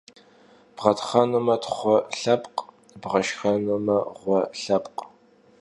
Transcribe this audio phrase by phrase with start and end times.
[0.75, 2.63] Bğetxhuenume, txhue lhepkh,
[3.01, 5.03] bğejjenume, ğue lhepkh.